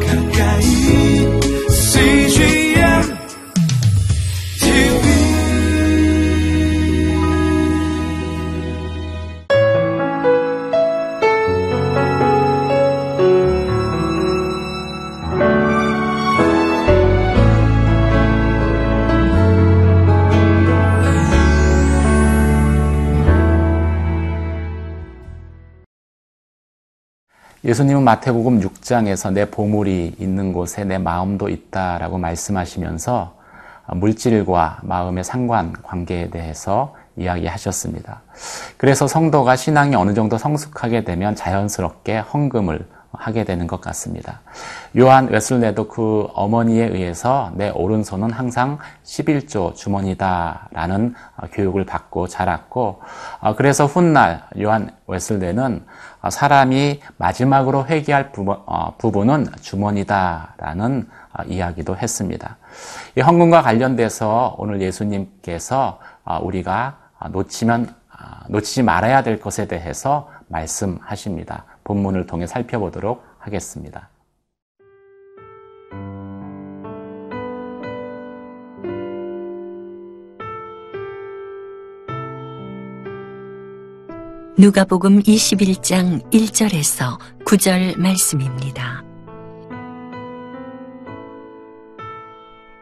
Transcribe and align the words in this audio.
가까 0.00 0.21
예수님은 27.72 28.02
마태복음 28.02 28.60
6장에서 28.60 29.32
내 29.32 29.46
보물이 29.46 30.16
있는 30.18 30.52
곳에 30.52 30.84
내 30.84 30.98
마음도 30.98 31.48
있다라고 31.48 32.18
말씀하시면서 32.18 33.34
물질과 33.94 34.80
마음의 34.82 35.24
상관 35.24 35.72
관계에 35.82 36.28
대해서 36.28 36.94
이야기하셨습니다. 37.16 38.20
그래서 38.76 39.06
성도가 39.06 39.56
신앙이 39.56 39.94
어느 39.94 40.12
정도 40.12 40.36
성숙하게 40.36 41.04
되면 41.04 41.34
자연스럽게 41.34 42.18
헌금을 42.18 42.86
하게 43.12 43.44
되는 43.44 43.66
것 43.66 43.80
같습니다. 43.80 44.40
요한 44.98 45.28
웨슬레도 45.28 45.88
그 45.88 46.28
어머니에 46.34 46.86
의해서 46.86 47.52
내 47.54 47.70
오른손은 47.70 48.30
항상 48.30 48.78
11조 49.04 49.74
주머니다라는 49.74 51.14
교육을 51.52 51.84
받고 51.84 52.28
자랐고, 52.28 53.00
그래서 53.56 53.86
훗날 53.86 54.44
요한 54.60 54.90
웨슬레는 55.06 55.84
사람이 56.30 57.00
마지막으로 57.16 57.86
회개할 57.86 58.32
어, 58.66 58.94
부분은 58.96 59.46
주머니다라는 59.60 61.08
이야기도 61.46 61.96
했습니다. 61.96 62.56
이 63.16 63.20
헌금과 63.20 63.62
관련돼서 63.62 64.54
오늘 64.58 64.80
예수님께서 64.80 65.98
우리가 66.42 66.98
놓치면 67.30 67.94
놓치지 68.48 68.82
말아야 68.82 69.22
될 69.22 69.40
것에 69.40 69.66
대해서 69.66 70.28
말씀하십니다. 70.48 71.64
본문을 71.84 72.26
통해 72.26 72.46
살펴보도록 72.46 73.24
하겠습니다. 73.38 74.10
누가복음 84.58 85.20
21장 85.22 86.22
1절에서 86.30 87.18
9절 87.46 87.98
말씀입니다. 87.98 89.02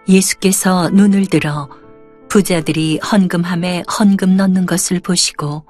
예수께서 0.08 0.90
눈을 0.90 1.26
들어 1.26 1.68
부자들이 2.28 2.98
헌금함에 2.98 3.84
헌금 3.98 4.36
넣는 4.36 4.66
것을 4.66 5.00
보시고 5.00 5.64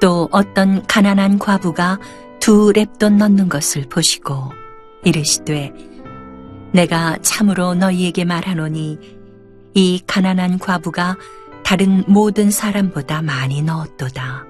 또 0.00 0.28
어떤 0.30 0.84
가난한 0.86 1.38
과부가 1.38 1.98
두 2.40 2.72
랩돈 2.72 3.16
넣는 3.16 3.48
것을 3.48 3.88
보시고 3.88 4.52
이르시되 5.04 5.72
내가 6.72 7.16
참으로 7.22 7.74
너희에게 7.74 8.24
말하노니 8.24 8.98
이 9.74 10.00
가난한 10.06 10.58
과부가 10.58 11.16
다른 11.64 12.04
모든 12.06 12.50
사람보다 12.50 13.22
많이 13.22 13.62
넣었도다. 13.62 14.44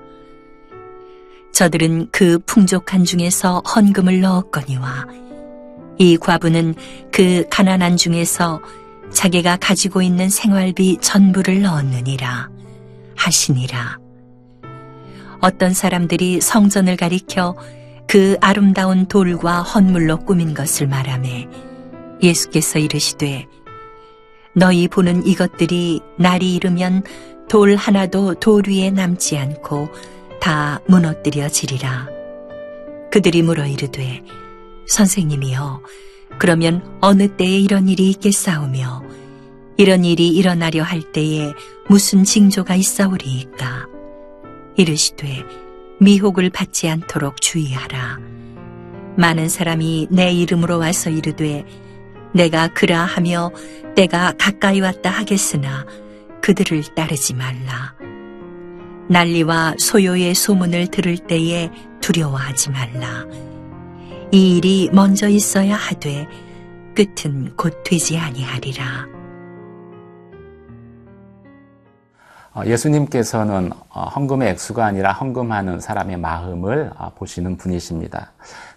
저들은 1.52 2.08
그 2.12 2.38
풍족한 2.40 3.04
중에서 3.04 3.60
헌금을 3.60 4.20
넣었거니와 4.20 5.06
이 5.98 6.18
과부는 6.18 6.74
그 7.10 7.46
가난한 7.50 7.96
중에서 7.96 8.60
자기가 9.10 9.56
가지고 9.56 10.02
있는 10.02 10.28
생활비 10.28 10.98
전부를 11.00 11.62
넣었느니라 11.62 12.50
하시니라. 13.16 14.05
어떤 15.40 15.74
사람들이 15.74 16.40
성전을 16.40 16.96
가리켜 16.96 17.56
그 18.06 18.36
아름다운 18.40 19.06
돌과 19.06 19.62
헌물로 19.62 20.18
꾸민 20.18 20.54
것을 20.54 20.86
말하매 20.86 21.48
예수께서 22.22 22.78
이르시되 22.78 23.46
너희 24.54 24.88
보는 24.88 25.26
이것들이 25.26 26.00
날이 26.18 26.54
이르면 26.54 27.02
돌 27.48 27.76
하나도 27.76 28.34
돌 28.34 28.64
위에 28.66 28.90
남지 28.90 29.36
않고 29.36 29.88
다 30.40 30.80
무너뜨려지리라. 30.86 32.08
그들이 33.10 33.42
물어 33.42 33.66
이르되 33.66 34.22
선생님이여 34.86 35.82
그러면 36.38 36.98
어느 37.00 37.28
때에 37.36 37.58
이런 37.58 37.88
일이 37.88 38.10
있겠사오며 38.10 39.02
이런 39.76 40.04
일이 40.04 40.28
일어나려 40.28 40.82
할 40.82 41.02
때에 41.12 41.52
무슨 41.88 42.24
징조가 42.24 42.74
있사오리이까 42.76 43.95
이르시되 44.76 45.44
미혹을 46.00 46.50
받지 46.50 46.88
않도록 46.88 47.40
주의하라. 47.40 48.18
많은 49.16 49.48
사람이 49.48 50.08
내 50.10 50.32
이름으로 50.32 50.78
와서 50.78 51.10
이르되 51.10 51.64
내가 52.34 52.68
그라 52.68 53.00
하며 53.00 53.50
때가 53.94 54.34
가까이 54.38 54.80
왔다 54.80 55.10
하겠으나 55.10 55.86
그들을 56.42 56.82
따르지 56.94 57.34
말라. 57.34 57.94
난리와 59.08 59.76
소요의 59.78 60.34
소문을 60.34 60.88
들을 60.88 61.16
때에 61.16 61.70
두려워하지 62.00 62.70
말라. 62.70 63.24
이 64.32 64.56
일이 64.56 64.90
먼저 64.92 65.28
있어야 65.28 65.76
하되 65.76 66.26
끝은 66.94 67.54
곧 67.56 67.82
되지 67.84 68.18
아니하리라. 68.18 69.06
예수님께서는 72.64 73.72
어, 73.90 74.04
헌금의 74.04 74.50
액수가 74.50 74.84
아니라 74.84 75.12
헌금하는 75.12 75.80
사람의 75.80 76.16
마음을 76.16 76.90
어, 76.96 77.10
보시는 77.14 77.56
분이십니다. 77.56 78.32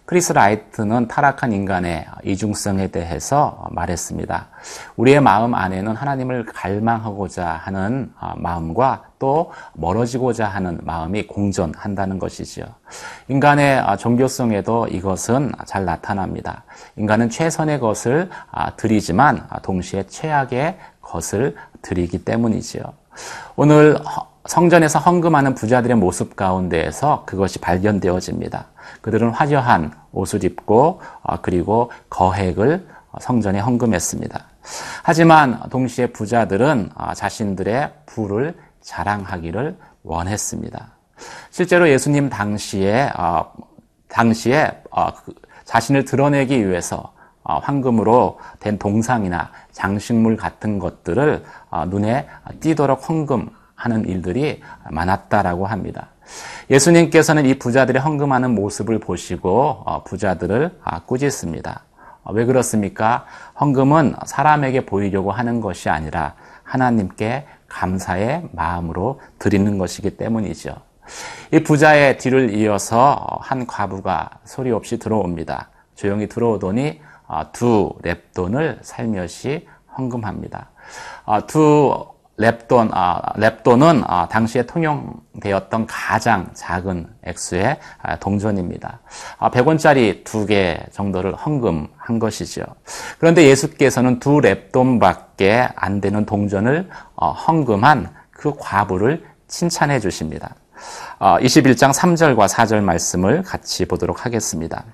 크리스 0.05 0.33
라이트는 0.33 1.07
타락한 1.07 1.53
인간의 1.53 2.07
이중성에 2.23 2.87
대해서 2.87 3.67
말했습니다. 3.69 4.47
우리의 4.95 5.21
마음 5.21 5.53
안에는 5.53 5.95
하나님을 5.95 6.45
갈망하고자 6.45 7.45
하는 7.45 8.11
마음과 8.37 9.03
또 9.19 9.51
멀어지고자 9.75 10.47
하는 10.47 10.79
마음이 10.81 11.27
공존한다는 11.27 12.17
것이지요. 12.17 12.65
인간의 13.27 13.83
종교성에도 13.99 14.87
이것은 14.87 15.51
잘 15.67 15.85
나타납니다. 15.85 16.63
인간은 16.95 17.29
최선의 17.29 17.79
것을 17.79 18.31
드리지만 18.77 19.47
동시에 19.61 20.07
최악의 20.07 20.79
것을 21.01 21.55
드리기 21.83 22.25
때문이지요. 22.25 22.98
오늘 23.55 23.97
성전에서 24.45 24.99
헌금하는 24.99 25.53
부자들의 25.53 25.97
모습 25.97 26.35
가운데에서 26.35 27.23
그것이 27.25 27.59
발견되어집니다. 27.59 28.67
그들은 29.01 29.29
화려한 29.29 29.93
옷을 30.11 30.43
입고 30.43 31.01
어, 31.21 31.41
그리고 31.41 31.91
거액을 32.09 32.87
성전에 33.19 33.59
헌금했습니다. 33.59 34.45
하지만 35.03 35.59
동시에 35.69 36.07
부자들은 36.07 36.91
어, 36.95 37.13
자신들의 37.13 37.91
부를 38.05 38.57
자랑하기를 38.81 39.77
원했습니다. 40.03 40.87
실제로 41.51 41.89
예수님 41.89 42.29
당시에 42.29 43.11
어, 43.17 43.51
당시에 44.07 44.81
그 45.25 45.33
자신을 45.65 46.05
드러내기 46.05 46.67
위해서 46.67 47.13
황금으로 47.57 48.39
된 48.59 48.77
동상이나 48.77 49.51
장식물 49.71 50.37
같은 50.37 50.79
것들을 50.79 51.43
눈에 51.87 52.27
띄도록 52.59 53.09
헌금하는 53.09 54.05
일들이 54.05 54.61
많았다라고 54.89 55.65
합니다. 55.65 56.09
예수님께서는 56.69 57.45
이 57.45 57.57
부자들의 57.57 58.01
헌금하는 58.01 58.53
모습을 58.53 58.99
보시고 58.99 59.83
어, 59.85 60.03
부자들을 60.03 60.79
아, 60.83 60.99
꾸짖습니다. 61.01 61.83
어, 62.23 62.33
왜 62.33 62.45
그렇습니까? 62.45 63.25
헌금은 63.59 64.15
사람에게 64.25 64.85
보이려고 64.85 65.31
하는 65.31 65.61
것이 65.61 65.89
아니라 65.89 66.35
하나님께 66.63 67.47
감사의 67.67 68.49
마음으로 68.51 69.19
드리는 69.39 69.77
것이기 69.77 70.17
때문이죠. 70.17 70.75
이 71.51 71.63
부자의 71.63 72.19
뒤를 72.19 72.53
이어서 72.53 73.25
한 73.41 73.65
과부가 73.65 74.29
소리 74.43 74.71
없이 74.71 74.99
들어옵니다. 74.99 75.69
조용히 75.95 76.27
들어오더니 76.27 77.01
어, 77.01 77.08
두 77.51 77.93
랩돈을 78.03 78.79
살며시 78.81 79.67
헌금합니다. 79.97 80.69
두 81.47 82.07
랩돈, 82.39 82.89
아, 82.93 83.21
랩돈은 83.35 84.03
아, 84.07 84.27
당시에 84.29 84.63
통용되었던 84.65 85.85
가장 85.87 86.49
작은 86.53 87.07
액수의 87.25 87.79
아, 88.01 88.15
동전입니다. 88.17 89.01
아, 89.37 89.51
100원짜리 89.51 90.23
두 90.23 90.45
개 90.45 90.79
정도를 90.93 91.35
헌금한 91.35 92.17
것이죠. 92.19 92.63
그런데 93.19 93.43
예수께서는 93.43 94.19
두 94.19 94.39
랩돈밖에 94.39 95.71
안 95.75 95.99
되는 95.99 96.25
동전을 96.25 96.89
어, 97.15 97.31
헌금한 97.31 98.13
그 98.31 98.53
과부를 98.57 99.25
칭찬해 99.49 99.99
주십니다. 99.99 100.55
어, 101.19 101.37
21장 101.41 101.93
3절과 101.93 102.47
4절 102.47 102.81
말씀을 102.81 103.43
같이 103.43 103.85
보도록 103.85 104.25
하겠습니다. 104.25 104.85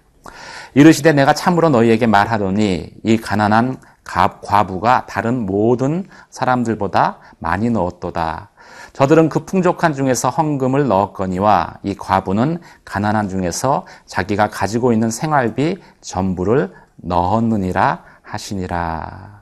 이르시되 0.76 1.14
내가 1.14 1.34
참으로 1.34 1.70
너희에게 1.70 2.06
말하노니 2.06 2.92
이 3.04 3.18
가난한 3.18 3.78
과부가 4.04 5.06
다른 5.08 5.46
모든 5.46 6.08
사람들보다 6.30 7.18
많이 7.40 7.70
넣었도다. 7.70 8.50
저들은 8.92 9.30
그 9.30 9.46
풍족한 9.46 9.94
중에서 9.94 10.30
헌금을 10.30 10.88
넣었거니와 10.88 11.76
이 11.84 11.96
과부는 11.96 12.60
가난한 12.84 13.30
중에서 13.30 13.86
자기가 14.06 14.50
가지고 14.50 14.92
있는 14.92 15.10
생활비 15.10 15.80
전부를 16.02 16.74
넣었느니라 16.98 18.04
하시니라. 18.22 19.42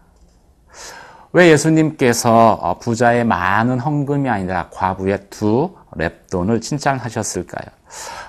왜 1.32 1.50
예수님께서 1.50 2.60
어, 2.62 2.78
부자의 2.78 3.26
많은 3.26 3.80
헌금이 3.80 4.30
아니라 4.30 4.70
과부의 4.72 5.30
두 5.32 5.74
랩돈을 5.98 6.62
칭찬하셨을까요? 6.62 7.66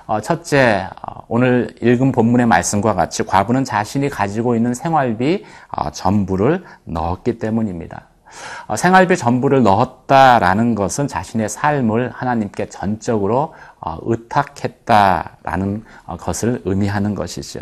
어, 0.07 0.21
첫째, 0.21 0.87
어, 1.01 1.23
오늘 1.27 1.75
읽은 1.81 2.11
본문의 2.11 2.45
말씀과 2.45 2.93
같이 2.93 3.23
과부는 3.23 3.63
자신이 3.63 4.09
가지고 4.09 4.55
있는 4.55 4.73
생활비 4.73 5.45
전부를 5.93 6.63
넣었기 6.85 7.39
때문입니다. 7.39 8.07
생활비 8.75 9.15
전부를 9.15 9.63
넣었다라는 9.63 10.75
것은 10.75 11.07
자신의 11.07 11.47
삶을 11.49 12.11
하나님께 12.13 12.69
전적으로 12.69 13.53
의탁했다라는 14.01 15.83
것을 16.19 16.61
의미하는 16.65 17.15
것이죠. 17.15 17.61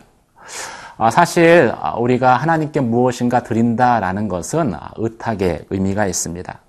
아, 0.98 1.10
사실 1.10 1.74
아, 1.80 1.96
우리가 1.96 2.36
하나님께 2.36 2.80
무엇인가 2.80 3.42
드린다라는 3.42 4.28
것은 4.28 4.76
아, 4.76 4.92
의탁의 4.98 5.66
의미가 5.70 6.06
있습니다. 6.06 6.60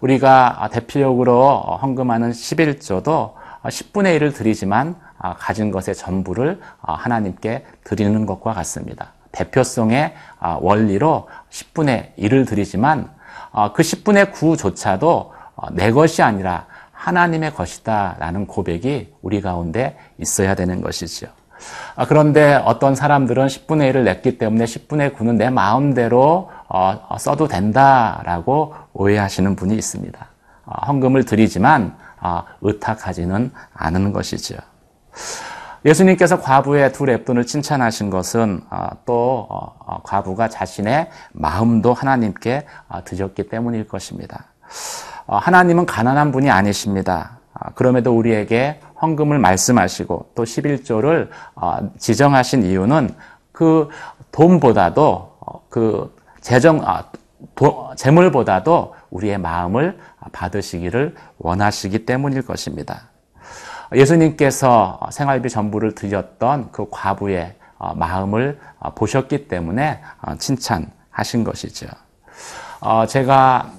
우리가 0.00 0.68
대표적으로 0.72 1.58
헌금하는 1.82 2.30
11조도 2.30 3.34
10분의 3.64 4.18
1을 4.18 4.34
드리지만 4.34 4.96
가진 5.38 5.70
것의 5.70 5.94
전부를 5.94 6.60
하나님께 6.80 7.64
드리는 7.84 8.26
것과 8.26 8.52
같습니다. 8.54 9.12
대표성의 9.32 10.14
원리로 10.60 11.28
10분의 11.50 12.16
1을 12.16 12.46
드리지만 12.46 13.10
그 13.74 13.82
10분의 13.82 14.32
9조차도 14.32 15.30
내 15.72 15.90
것이 15.90 16.22
아니라 16.22 16.66
하나님의 16.92 17.54
것이다 17.54 18.16
라는 18.18 18.46
고백이 18.46 19.14
우리 19.22 19.40
가운데 19.40 19.96
있어야 20.18 20.54
되는 20.54 20.80
것이죠. 20.80 21.28
아, 21.94 22.06
그런데 22.06 22.54
어떤 22.54 22.94
사람들은 22.94 23.46
10분의 23.46 23.92
1을 23.92 24.02
냈기 24.04 24.38
때문에 24.38 24.64
10분의 24.64 25.14
9는 25.14 25.36
내 25.36 25.50
마음대로 25.50 26.50
어, 26.68 27.00
어, 27.08 27.18
써도 27.18 27.48
된다라고 27.48 28.74
오해하시는 28.92 29.56
분이 29.56 29.74
있습니다. 29.74 30.26
어, 30.66 30.86
헌금을 30.86 31.24
드리지만 31.24 31.96
의탁하지는 32.60 33.52
않은 33.74 34.12
것이죠. 34.12 34.56
예수님께서 35.84 36.40
과부의 36.40 36.92
두 36.92 37.04
랩돈을 37.04 37.46
칭찬하신 37.46 38.10
것은 38.10 38.62
또 39.04 39.48
과부가 40.02 40.48
자신의 40.48 41.08
마음도 41.32 41.94
하나님께 41.94 42.66
드렸기 43.04 43.48
때문일 43.48 43.86
것입니다. 43.86 44.46
하나님은 45.28 45.86
가난한 45.86 46.32
분이 46.32 46.50
아니십니다. 46.50 47.38
그럼에도 47.76 48.16
우리에게 48.16 48.80
헌금을 49.00 49.38
말씀하시고 49.38 50.30
또 50.34 50.44
11조를 50.44 51.28
어, 51.54 51.78
지정하신 51.98 52.64
이유는 52.64 53.14
그 53.52 53.88
돈보다도 54.32 55.36
어, 55.40 55.62
그 55.68 56.14
재정 56.46 56.80
아, 56.84 57.02
재물보다도 57.96 58.94
우리의 59.10 59.36
마음을 59.36 59.98
받으시기를 60.30 61.16
원하시기 61.38 62.06
때문일 62.06 62.42
것입니다. 62.42 63.08
예수님께서 63.92 65.00
생활비 65.10 65.50
전부를 65.50 65.96
드렸던 65.96 66.70
그 66.70 66.86
과부의 66.88 67.56
어, 67.78 67.94
마음을 67.96 68.60
보셨기 68.94 69.48
때문에 69.48 70.00
칭찬하신 70.38 71.42
것이죠. 71.42 71.88
제가 73.08 73.72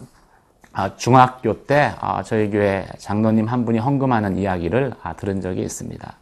아, 0.73 0.95
중학교 0.97 1.65
때 1.65 1.93
아, 2.01 2.21
저희 2.21 2.49
교회 2.49 2.85
장로님 2.97 3.45
한 3.45 3.63
분이 3.63 3.79
헌금하는 3.79 4.37
이야기를 4.37 4.93
아, 5.01 5.13
들은 5.13 5.39
적이 5.39 5.61
있습니다. 5.61 6.13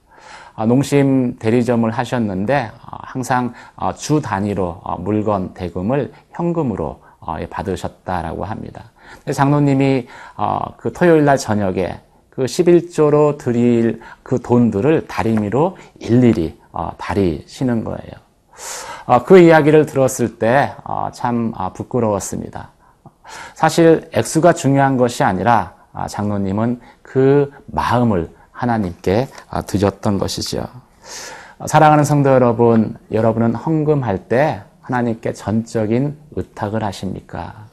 농심 0.68 1.38
대리점을 1.38 1.90
하셨는데 1.90 2.72
항상 2.82 3.54
주 3.98 4.22
단위로 4.22 4.82
물건 5.00 5.54
대금을 5.54 6.14
현금으로 6.32 7.02
예, 7.40 7.48
받으셨다라고 7.48 8.46
합니다. 8.46 8.92
장로님이 9.32 10.08
그 10.78 10.94
토요일 10.94 11.26
날 11.26 11.38
저녁에 11.38 12.00
그 12.30 12.44
11조로 12.46 13.38
드릴 13.38 14.00
그 14.22 14.40
돈들을 14.40 15.08
다리미로 15.08 15.78
일일이 16.00 16.60
다리시는 16.98 17.84
거예요. 17.84 19.22
그 19.26 19.40
이야기를 19.40 19.86
들었을 19.86 20.38
때 20.38 20.72
참 21.14 21.54
부끄러웠습니다. 21.74 22.70
사실 23.54 24.10
액수가 24.14 24.54
중요한 24.54 24.98
것이 24.98 25.24
아니라 25.24 25.74
아, 25.94 26.08
장로님은 26.08 26.82
그 27.02 27.52
마음을 27.68 28.30
하나님께 28.56 29.28
아, 29.50 29.62
드렸던 29.62 30.18
것이죠. 30.18 30.66
사랑하는 31.68 32.04
성도 32.04 32.32
여러분, 32.32 32.98
여러분은 33.12 33.54
헌금할 33.54 34.28
때 34.28 34.64
하나님께 34.82 35.34
전적인 35.34 36.18
의탁을 36.36 36.84
하십니까? 36.84 37.66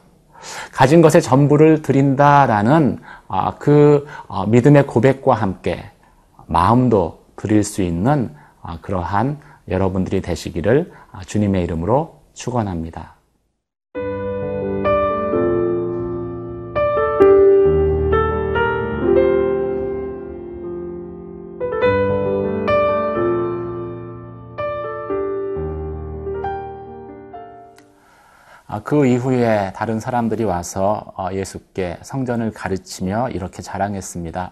가진 0.72 1.02
것의 1.02 1.22
전부를 1.22 1.82
드린다라는 1.82 2.98
아, 3.28 3.54
그 3.58 4.06
어, 4.26 4.46
믿음의 4.46 4.86
고백과 4.86 5.34
함께 5.34 5.84
마음도 6.46 7.22
드릴 7.36 7.64
수 7.64 7.82
있는 7.82 8.34
그러한 8.82 9.38
여러분들이 9.68 10.20
되시기를 10.20 10.92
주님의 11.26 11.64
이름으로 11.64 12.20
축원합니다. 12.34 13.11
그 28.84 29.06
이후에 29.06 29.72
다른 29.74 30.00
사람들이 30.00 30.44
와서 30.44 31.12
어, 31.16 31.28
예수께 31.32 31.98
성전을 32.02 32.52
가르치며 32.52 33.30
이렇게 33.30 33.62
자랑했습니다. 33.62 34.50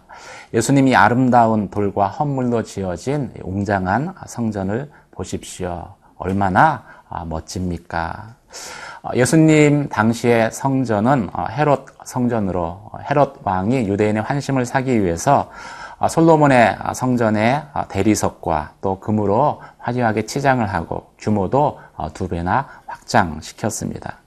예수님이 0.54 0.96
아름다운 0.96 1.70
돌과 1.70 2.08
헛물로 2.08 2.62
지어진 2.62 3.32
웅장한 3.42 4.14
성전을 4.26 4.90
보십시오. 5.10 5.94
얼마나 6.16 6.84
아, 7.08 7.24
멋집니까? 7.24 8.34
어, 9.02 9.10
예수님 9.14 9.88
당시의 9.88 10.52
성전은 10.52 11.30
어, 11.32 11.46
헤롯 11.50 11.86
성전으로 12.04 12.90
헤롯 13.10 13.40
왕이 13.42 13.88
유대인의 13.88 14.22
환심을 14.22 14.66
사기 14.66 15.02
위해서 15.02 15.50
솔로몬의 16.08 16.78
성전의 16.94 17.62
대리석과 17.90 18.72
또 18.80 18.98
금으로 19.00 19.60
화려하게 19.78 20.24
치장을 20.24 20.66
하고 20.66 21.12
규모도 21.18 21.78
두 22.14 22.26
배나 22.26 22.66
확장시켰습니다. 22.86 24.19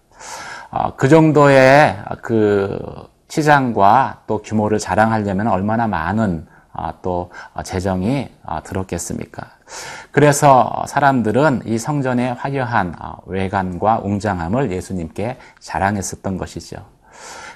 어, 0.72 0.96
그 0.96 1.08
정도의 1.08 1.98
그 2.22 2.80
시장과 3.28 4.22
또 4.28 4.42
규모를 4.42 4.80
자랑하려면 4.80 5.48
얼마나 5.48 5.88
많은 5.88 6.48
어, 6.74 6.90
또 7.02 7.32
재정이 7.64 8.30
어, 8.44 8.62
들었겠습니까? 8.64 9.44
그래서 10.12 10.84
사람들은 10.88 11.64
이 11.66 11.78
성전의 11.78 12.34
화려한 12.36 12.96
외관과 13.26 14.00
웅장함을 14.04 14.72
예수님께 14.72 15.38
자랑했었던 15.60 16.38
것이죠. 16.38 16.78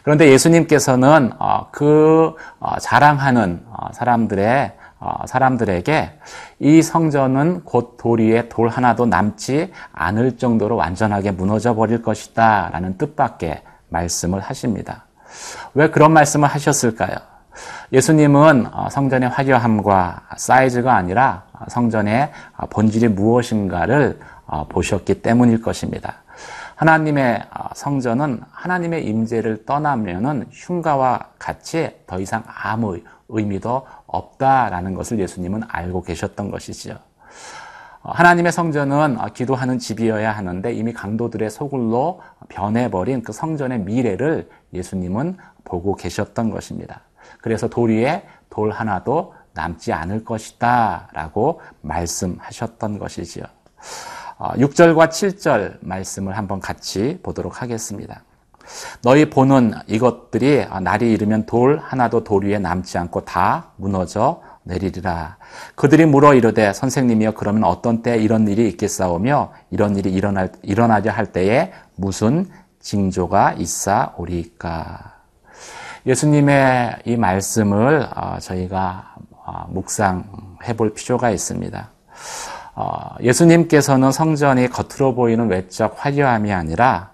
그런데 0.04 0.32
예수님께서는 0.32 1.32
그 1.72 2.36
자랑하는 2.80 3.66
사람들의 3.92 4.72
어, 4.72 4.77
사람들에게 5.26 6.20
이 6.60 6.82
성전은 6.82 7.64
곧 7.64 7.98
도리에 7.98 8.50
돌 8.50 8.70
하나도 8.70 9.06
남지 9.06 9.72
않을 9.94 10.38
정도로 10.38 10.76
완전하게 10.76 11.32
무너져 11.32 11.76
버릴 11.76 12.02
것이다 12.02 12.70
라는 12.72 12.98
뜻밖의 12.98 13.62
말씀을 13.90 14.40
하십니다. 14.40 15.06
왜 15.74 15.90
그런 15.90 16.14
말씀을 16.14 16.48
하셨을까요? 16.48 17.16
예수님은 17.92 18.68
어, 18.72 18.90
성전의 18.90 19.30
화려함과 19.30 20.22
사이즈가 20.38 20.96
아니라 20.96 21.44
성전의 21.68 22.32
본질이 22.70 23.08
무엇인가를 23.10 24.20
어, 24.46 24.68
보셨기 24.68 25.22
때문일 25.22 25.62
것입니다. 25.62 26.24
하나님의 26.78 27.44
성전은 27.74 28.42
하나님의 28.52 29.06
임재를 29.08 29.66
떠나면은 29.66 30.46
흉가와 30.52 31.32
같이 31.40 31.90
더 32.06 32.20
이상 32.20 32.44
아무 32.46 33.00
의미도 33.30 33.86
없다라는 34.06 34.94
것을 34.94 35.20
예수님은 35.20 35.64
알고 35.68 36.04
계셨던 36.04 36.52
것이지요. 36.52 36.96
어, 38.04 38.12
하나님의 38.12 38.52
성전은 38.52 39.20
어, 39.20 39.28
기도하는 39.34 39.80
집이어야 39.80 40.32
하는데 40.32 40.72
이미 40.72 40.94
강도들의 40.94 41.50
소굴로 41.50 42.22
변해버린 42.48 43.24
그 43.24 43.34
성전의 43.34 43.80
미래를 43.80 44.48
예수님은 44.72 45.38
보고 45.64 45.96
계셨던 45.96 46.52
것입니다. 46.52 47.02
그래서 47.42 47.68
돌 47.68 47.90
위에 47.90 48.24
돌 48.52 48.70
하나도 48.70 49.34
남지 49.54 49.94
않을 49.94 50.24
것이다 50.24 51.10
라고 51.12 51.60
말씀하셨던 51.82 53.00
것이지요. 53.00 53.46
6절과 54.38 55.10
7절 55.10 55.78
말씀을 55.82 56.38
한번 56.38 56.60
같이 56.60 57.20
보도록 57.24 57.62
하겠습니다. 57.62 58.24
너희 59.02 59.30
보는 59.30 59.74
이것들이 59.88 60.66
날이 60.82 61.12
이르면 61.12 61.46
돌 61.46 61.80
하나도 61.80 62.24
돌 62.24 62.46
위에 62.46 62.60
남지 62.60 62.98
않고 62.98 63.26
다 63.26 63.72
무너져 63.78 64.42
내리리라. 64.64 65.38
그들이 65.76 66.06
물어 66.06 66.34
이르되 66.34 66.74
선생님이여 66.74 67.32
그러면 67.32 67.64
어떤 67.64 68.02
때 68.02 68.18
이런 68.18 68.48
일이 68.48 68.68
있겠사오며 68.70 69.54
이런 69.72 69.96
일이 69.96 70.12
일어날, 70.12 70.52
일어나려 70.62 71.12
할 71.12 71.32
때에 71.32 71.72
무슨 71.96 72.50
징조가 72.80 73.54
있사오리까. 73.54 75.14
예수님의 76.06 76.98
이 77.06 77.16
말씀을 77.18 78.08
어, 78.16 78.38
저희가 78.40 79.16
어, 79.46 79.68
묵상해 79.70 80.76
볼 80.76 80.94
필요가 80.94 81.32
있습니다. 81.32 81.90
어, 82.80 83.16
예수님께서는 83.22 84.12
성전이 84.12 84.70
겉으로 84.70 85.16
보이는 85.16 85.50
외적 85.50 85.96
화려함이 85.98 86.54
아니라 86.54 87.10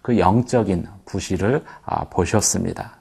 그 0.00 0.18
영적인 0.18 0.88
부실을 1.04 1.62
보셨습니다. 2.08 2.92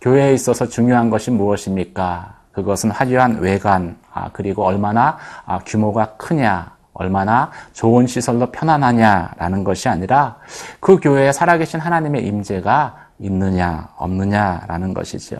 교회에 0.00 0.34
있어서 0.34 0.66
중요한 0.66 1.08
것이 1.08 1.30
무엇입니까? 1.30 2.34
그것은 2.50 2.90
화려한 2.90 3.38
외관, 3.38 3.96
그리고 4.32 4.64
얼마나 4.64 5.18
규모가 5.66 6.16
크냐, 6.16 6.72
얼마나 6.94 7.52
좋은 7.74 8.08
시설로 8.08 8.50
편안하냐라는 8.50 9.62
것이 9.62 9.88
아니라 9.88 10.36
그 10.80 10.98
교회에 10.98 11.30
살아계신 11.30 11.78
하나님의 11.78 12.26
임재가 12.26 12.96
있느냐 13.20 13.88
없느냐라는 13.98 14.94
것이죠. 14.94 15.36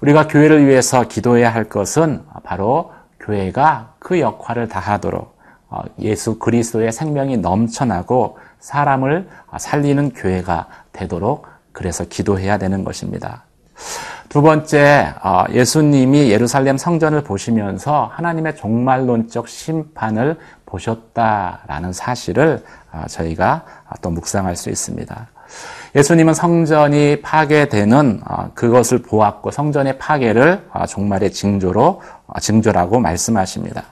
우리가 0.00 0.26
교회를 0.26 0.66
위해서 0.66 1.02
기도해야 1.06 1.52
할 1.52 1.64
것은 1.64 2.24
바로 2.44 2.92
교회가 3.22 3.94
그 3.98 4.20
역할을 4.20 4.68
다하도록 4.68 5.38
어, 5.70 5.82
예수 6.00 6.38
그리스도의 6.38 6.92
생명이 6.92 7.38
넘쳐나고 7.38 8.38
사람을 8.60 9.28
살리는 9.58 10.12
교회가 10.12 10.68
되도록 10.92 11.46
그래서 11.72 12.04
기도해야 12.04 12.58
되는 12.58 12.84
것입니다. 12.84 13.44
두 14.28 14.40
번째, 14.42 15.14
어, 15.22 15.44
예수님이 15.50 16.30
예루살렘 16.30 16.78
성전을 16.78 17.22
보시면서 17.22 18.10
하나님의 18.14 18.56
종말론적 18.56 19.48
심판을 19.48 20.38
보셨다라는 20.66 21.92
사실을 21.92 22.64
어, 22.92 23.04
저희가 23.08 23.64
또 24.00 24.10
묵상할 24.10 24.56
수 24.56 24.70
있습니다. 24.70 25.28
예수님은 25.94 26.32
성전이 26.32 27.20
파괴되는 27.20 28.22
어, 28.26 28.50
그것을 28.54 29.02
보았고 29.02 29.50
성전의 29.50 29.98
파괴를 29.98 30.68
어, 30.72 30.86
종말의 30.86 31.32
징조로 31.32 32.00
어, 32.26 32.40
징조라고 32.40 32.98
말씀하십니다. 32.98 33.84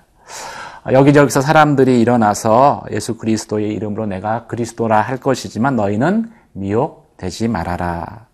여기저기서 0.90 1.42
사람들이 1.42 2.00
일어나서 2.00 2.84
예수 2.90 3.18
그리스도의 3.18 3.74
이름으로 3.74 4.06
내가 4.06 4.46
그리스도라 4.46 5.02
할 5.02 5.18
것이지만 5.18 5.76
너희는 5.76 6.32
미혹되지 6.52 7.48
말아라. 7.48 8.26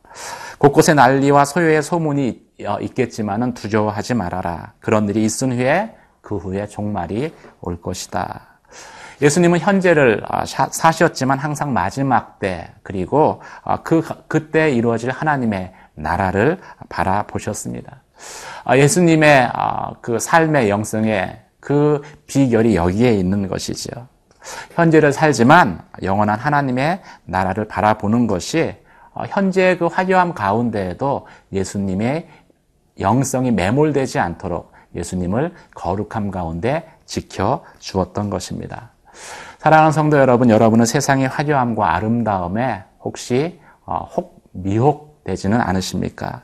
곳곳에 0.59 0.95
난리와 0.95 1.45
소요의 1.45 1.83
소문이 1.83 2.47
있겠지만은 2.83 3.53
두려워하지 3.55 4.15
말아라. 4.15 4.75
그런 4.79 5.09
일이 5.09 5.25
있은 5.25 5.53
후에 5.53 5.95
그 6.21 6.37
후에 6.37 6.69
종말이 6.69 7.35
올 7.61 7.81
것이다. 7.81 8.43
예수님은 9.23 9.61
현재를 9.61 10.23
아, 10.27 10.45
사셨지만 10.45 11.39
항상 11.39 11.73
마지막 11.73 12.39
때 12.39 12.71
그리고 12.83 13.41
아, 13.65 13.83
그 13.83 14.03
그때 14.29 14.71
이루어질 14.71 15.11
하나님의 15.11 15.73
나라를 15.95 16.59
바라보셨습니다. 16.89 18.03
아, 18.65 18.77
예수님의 18.77 19.51
그 20.01 20.19
삶의 20.19 20.69
영성의 20.69 21.41
그 21.61 22.03
비결이 22.27 22.77
여기에 22.77 23.15
있는 23.15 23.49
것이지요. 23.49 24.09
현재를 24.75 25.13
살지만 25.13 25.83
영원한 26.03 26.39
하나님의 26.39 27.03
나라를 27.25 27.67
바라보는 27.67 28.27
것이 28.27 28.77
현재의 29.29 29.79
그 29.79 29.87
화려함 29.87 30.35
가운데에도 30.35 31.27
예수님의 31.53 32.29
영성이 33.01 33.51
매몰되지 33.51 34.19
않도록 34.19 34.73
예수님을 34.95 35.55
거룩함 35.75 36.31
가운데 36.31 36.89
지켜 37.05 37.65
주었던 37.79 38.31
것입니다. 38.31 38.91
사랑하는 39.59 39.93
성도 39.93 40.19
여러분, 40.19 40.51
여러분은 40.51 40.87
세상의 40.87 41.29
화려함과 41.29 41.95
아름다움에 41.95 42.85
혹시 43.03 43.61
어, 43.85 44.09
혹 44.17 44.43
미혹되지는 44.53 45.61
않으십니까? 45.61 46.43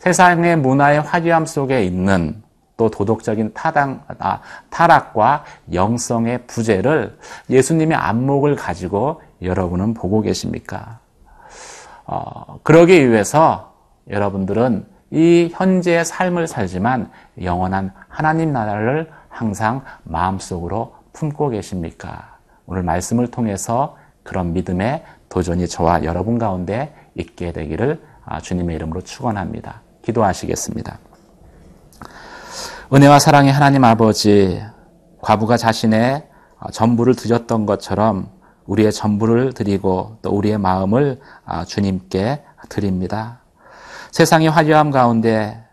세상의 0.00 0.56
문화의 0.56 1.00
화려함 1.00 1.46
속에 1.46 1.84
있는 1.84 2.42
또 2.76 2.90
도덕적인 2.90 3.52
타당, 3.54 4.02
아, 4.18 4.40
타락과 4.70 5.44
영성의 5.72 6.46
부재를 6.46 7.16
예수님의 7.50 7.96
안목을 7.96 8.56
가지고 8.56 9.22
여러분은 9.40 9.94
보고 9.94 10.20
계십니까? 10.20 10.98
어, 12.06 12.58
그러기 12.62 13.10
위해서 13.10 13.72
여러분들은 14.10 14.86
이 15.10 15.50
현재의 15.52 16.04
삶을 16.04 16.46
살지만 16.46 17.10
영원한 17.42 17.92
하나님 18.08 18.52
나라를 18.52 19.10
항상 19.28 19.82
마음속으로 20.04 21.01
품고 21.12 21.50
계십니까? 21.50 22.38
오늘 22.66 22.82
말씀을 22.82 23.30
통해서 23.30 23.96
그런 24.22 24.52
믿음의 24.52 25.04
도전이 25.28 25.68
저와 25.68 26.04
여러분 26.04 26.38
가운데 26.38 26.94
있게 27.14 27.52
되기를 27.52 28.02
아, 28.24 28.40
주님의 28.40 28.76
이름으로 28.76 29.02
축원합니다. 29.02 29.82
기도하시겠습니다. 30.02 30.98
은혜와 32.92 33.18
사랑의 33.18 33.52
하나님 33.52 33.84
아버지, 33.84 34.62
과부가 35.20 35.56
자신의 35.56 36.28
아, 36.58 36.70
전부를 36.70 37.14
드렸던 37.16 37.66
것처럼 37.66 38.28
우리의 38.66 38.92
전부를 38.92 39.52
드리고 39.54 40.18
또 40.22 40.30
우리의 40.30 40.58
마음을 40.58 41.20
아, 41.44 41.64
주님께 41.64 42.42
드립니다. 42.68 43.40
세상의 44.12 44.50
화려함 44.50 44.90
가운데 44.90 45.64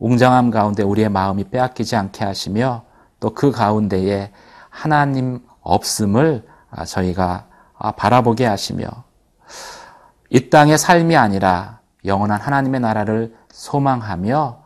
웅장함 0.00 0.50
가운데 0.50 0.82
우리의 0.82 1.08
마음이 1.08 1.44
빼앗기지 1.44 1.96
않게 1.96 2.24
하시며 2.24 2.84
또 3.20 3.30
그 3.30 3.52
가운데에 3.52 4.32
하나님 4.80 5.40
없음을 5.60 6.46
아, 6.70 6.86
저희가 6.86 7.46
아, 7.78 7.92
바라보게 7.92 8.46
하시며 8.46 8.86
이 10.30 10.48
땅의 10.48 10.78
삶이 10.78 11.16
아니라 11.18 11.80
영원한 12.06 12.40
하나님의 12.40 12.80
나라를 12.80 13.36
소망하며 13.50 14.62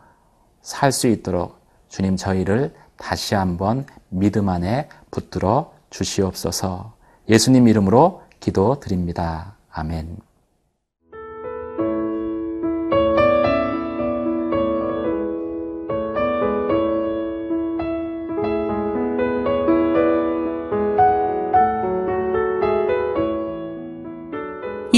살 0.61 0.91
수 0.93 1.07
있도록 1.07 1.59
주님 1.89 2.15
저희를 2.15 2.73
다시 2.97 3.35
한번 3.35 3.85
믿음 4.07 4.47
안에 4.47 4.87
붙들어 5.11 5.73
주시옵소서 5.89 6.93
예수님 7.27 7.67
이름으로 7.67 8.23
기도 8.39 8.79
드립니다. 8.79 9.55
아멘. 9.69 10.24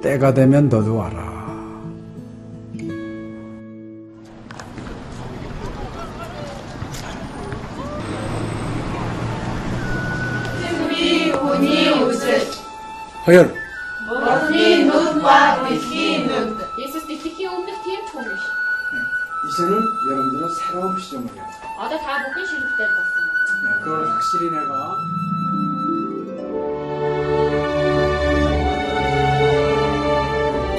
때가 0.00 0.32
되면 0.32 0.68
너도 0.68 0.96
와라. 0.96 1.28
승비 10.60 11.30
운이 11.32 11.90
우슬 12.02 12.40
허연 13.26 13.54
머니 14.08 14.84
눈과 14.84 15.68
귀 15.68 16.26
눈. 16.26 16.58
예수님이 16.78 17.46
오는 17.46 17.66
톰이시. 18.10 18.42
이제는 19.48 19.72
여러분들은 20.10 20.48
새로운 20.54 20.98
시점을 20.98 21.26
해요. 21.34 21.44
어제 21.78 21.98
다 21.98 22.24
보기 22.24 22.46
싫을 22.46 22.62
때 22.76 22.86
봤어. 22.94 23.80
그걸 23.84 24.08
확실히 24.10 24.50
내가 24.50 24.96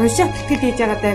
уншаад 0.00 0.32
тэтгэл 0.32 0.62
хийж 0.62 0.78
байгаа 0.80 0.98
даа 1.02 1.14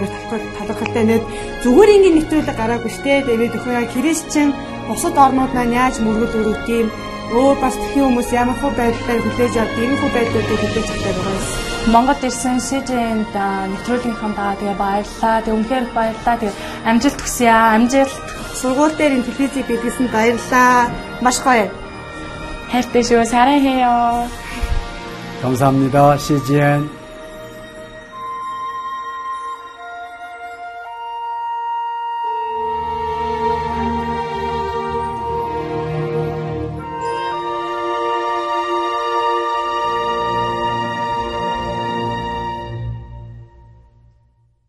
талархалтай 0.57 1.03
нэг 1.07 1.21
зүгээр 1.63 1.93
ингээд 1.95 2.15
нэвтрүүлэг 2.17 2.57
гараагүй 2.57 2.91
штэ 2.93 3.25
тэгээд 3.25 3.57
өхөө 3.57 3.73
яг 3.79 3.89
христчин 3.95 4.49
бусад 4.87 5.15
орнууд 5.25 5.51
маань 5.53 5.77
яаж 5.81 5.95
мөргөл 5.99 6.37
өрөвт 6.39 6.67
юм 6.79 6.87
өөр 7.35 7.55
бас 7.59 7.75
тхэн 7.75 8.03
хүмүүс 8.07 8.29
ямар 8.31 8.57
хөө 8.61 8.71
байдлаар 8.79 9.19
хүлээж 9.23 9.55
авд 9.59 9.75
ийм 9.83 9.93
хөө 9.99 10.11
байдлуудыг 10.15 10.59
хүлээж 10.61 10.87
авдаг 10.93 11.15
байгаа 11.17 11.35
юм. 11.35 11.45
Монгол 11.87 12.21
ирсэн 12.27 12.57
СЖН-д 12.67 13.35
нэвтрүүлгийнхаа 13.71 14.31
даа 14.35 14.53
тэгээ 14.59 14.81
баярлаа. 14.83 15.43
Тэг 15.43 15.53
үнхээр 15.55 15.85
баярлаа. 15.95 16.35
Тэг 16.39 16.51
амжилт 16.87 17.19
хүсье 17.19 17.47
аа. 17.51 17.75
Амжилт. 17.75 18.15
Сургууль 18.59 18.95
дээр 18.95 19.15
ин 19.15 19.23
телевизийг 19.27 19.67
бидлсэн 19.67 20.07
баярлаа. 20.11 20.91
Маш 21.23 21.37
гоё. 21.43 21.67
хайртай 22.71 23.03
шүү. 23.03 23.23
사랑해요. 23.23 24.27
감사합니다. 25.41 26.17
CGN 26.17 26.89